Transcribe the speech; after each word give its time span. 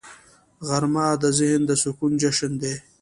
غرمه 0.67 1.07
د 1.21 1.25
ذهن 1.39 1.61
د 1.67 1.71
سکون 1.83 2.11
جشن 2.21 2.51
دی 2.61 2.75